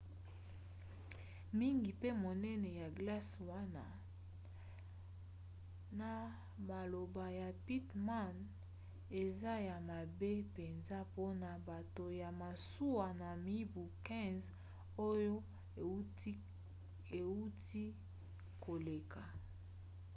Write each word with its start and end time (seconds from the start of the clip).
mingi 1.59 1.89
mpe 1.99 2.09
monene 2.23 2.69
ya 2.81 2.87
glace 2.97 3.35
wana 3.49 3.83
na 5.99 6.11
maloba 6.69 7.25
ya 7.41 7.49
pittman 7.65 8.35
eza 9.23 9.53
ya 9.67 9.77
mabe 9.89 10.31
mpenza 10.51 10.97
mpona 11.09 11.49
bato 11.69 12.05
ya 12.21 12.29
masuwa 12.41 13.07
na 13.21 13.29
mibu 13.45 13.83
15 14.05 14.41
oyo 15.09 15.35
euti 17.17 17.85
koleka 18.65 19.23